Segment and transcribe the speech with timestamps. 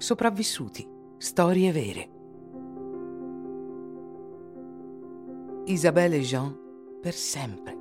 [0.00, 0.88] Sopravvissuti.
[1.18, 2.08] Storie vere.
[5.66, 6.56] Isabelle e Jean
[7.02, 7.76] per sempre.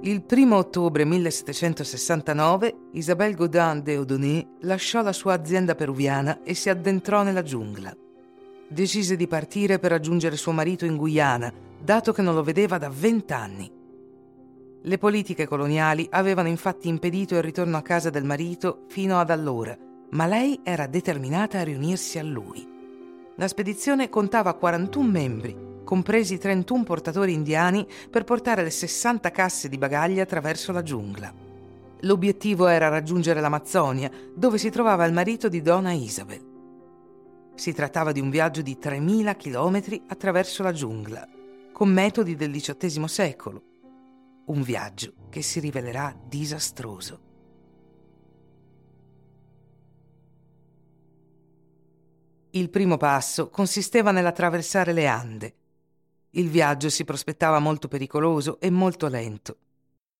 [0.00, 6.70] Il primo ottobre 1769 Isabelle Godin de Odonné lasciò la sua azienda peruviana e si
[6.70, 7.94] addentrò nella giungla.
[8.68, 12.88] Decise di partire per raggiungere suo marito in Guyana, dato che non lo vedeva da
[12.88, 13.76] vent'anni.
[14.82, 19.76] Le politiche coloniali avevano infatti impedito il ritorno a casa del marito fino ad allora,
[20.10, 22.66] ma lei era determinata a riunirsi a lui.
[23.36, 29.78] La spedizione contava 41 membri compresi 31 portatori indiani, per portare le 60 casse di
[29.78, 31.32] bagagli attraverso la giungla.
[32.00, 36.44] L'obiettivo era raggiungere l'Amazzonia, dove si trovava il marito di Donna Isabel.
[37.54, 41.26] Si trattava di un viaggio di 3.000 chilometri attraverso la giungla,
[41.72, 43.62] con metodi del XVIII secolo.
[44.48, 47.20] Un viaggio che si rivelerà disastroso.
[52.50, 55.54] Il primo passo consisteva nell'attraversare le Ande,
[56.32, 59.58] il viaggio si prospettava molto pericoloso e molto lento.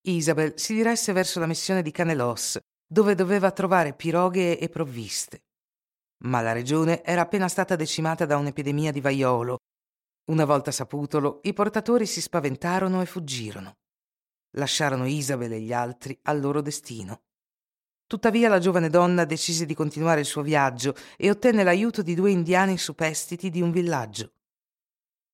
[0.02, 5.42] Isabel si diresse verso la missione di Canelos, dove doveva trovare piroghe e provviste.
[6.24, 9.58] Ma la regione era appena stata decimata da un'epidemia di vaiolo.
[10.30, 13.74] Una volta saputolo, i portatori si spaventarono e fuggirono.
[14.58, 17.22] Lasciarono Isabel e gli altri al loro destino.
[18.06, 22.30] Tuttavia la giovane donna decise di continuare il suo viaggio e ottenne l'aiuto di due
[22.30, 24.32] indiani superstiti di un villaggio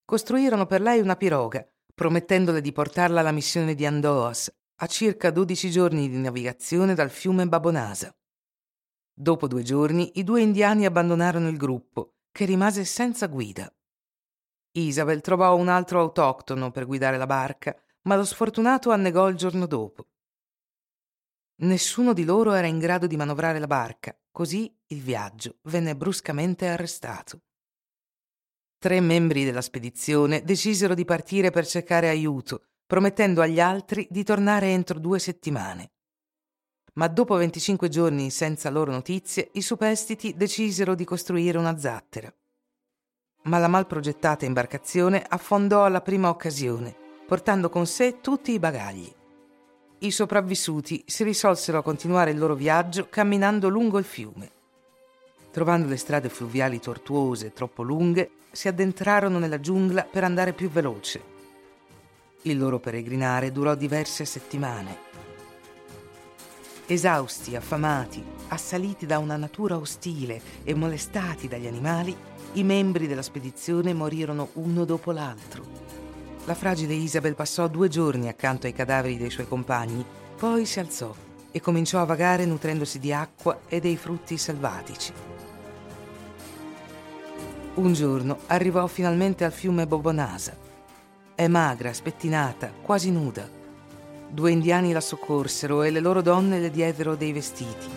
[0.05, 5.71] costruirono per lei una piroga, promettendole di portarla alla missione di Andoas, a circa 12
[5.71, 8.15] giorni di navigazione dal fiume Babonasa.
[9.17, 13.73] Dopo due giorni i due indiani abbandonarono il gruppo, che rimase senza guida.
[14.73, 19.67] Isabel trovò un altro autoctono per guidare la barca, ma lo sfortunato annegò il giorno
[19.67, 20.07] dopo.
[21.57, 26.67] Nessuno di loro era in grado di manovrare la barca, così il viaggio venne bruscamente
[26.67, 27.43] arrestato.
[28.79, 34.67] Tre membri della spedizione decisero di partire per cercare aiuto, promettendo agli altri di tornare
[34.67, 35.93] entro due settimane.
[36.95, 42.33] Ma dopo 25 giorni senza loro notizie, i superstiti decisero di costruire una zattera.
[43.45, 49.13] Ma la mal progettata imbarcazione affondò alla prima occasione, portando con sé tutti i bagagli.
[49.99, 54.51] I sopravvissuti si risolsero a continuare il loro viaggio camminando lungo il fiume.
[55.51, 60.69] Trovando le strade fluviali tortuose e troppo lunghe, si addentrarono nella giungla per andare più
[60.69, 61.33] veloce.
[62.43, 65.13] Il loro peregrinare durò diverse settimane.
[66.87, 72.15] Esausti, affamati, assaliti da una natura ostile e molestati dagli animali,
[72.55, 75.84] i membri della spedizione morirono uno dopo l'altro.
[76.47, 80.05] La fragile Isabel passò due giorni accanto ai cadaveri dei suoi compagni,
[80.37, 81.15] poi si alzò
[81.51, 85.13] e cominciò a vagare nutrendosi di acqua e dei frutti selvatici.
[87.77, 90.55] Un giorno arrivò finalmente al fiume Bobonasa.
[91.35, 93.49] È magra, spettinata, quasi nuda.
[94.29, 97.89] Due indiani la soccorsero e le loro donne le diedero dei vestiti.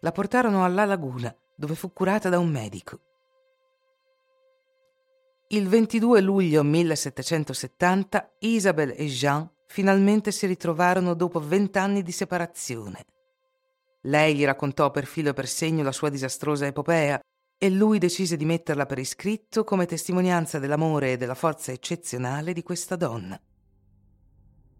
[0.00, 2.98] La portarono alla laguna, dove fu curata da un medico.
[5.54, 13.04] Il 22 luglio 1770 Isabel e Jean finalmente si ritrovarono dopo vent'anni di separazione.
[14.00, 17.20] Lei gli raccontò per filo e per segno la sua disastrosa epopea
[17.56, 22.64] e lui decise di metterla per iscritto come testimonianza dell'amore e della forza eccezionale di
[22.64, 23.40] questa donna.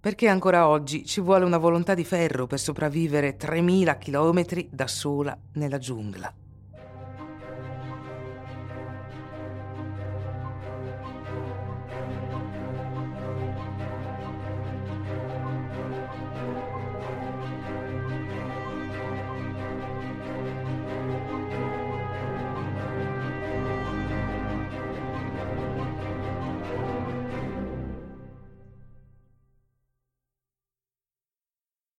[0.00, 5.38] Perché ancora oggi ci vuole una volontà di ferro per sopravvivere 3000 chilometri da sola
[5.52, 6.34] nella giungla.